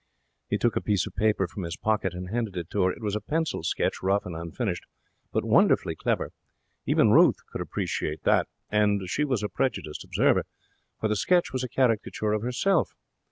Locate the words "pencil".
3.21-3.61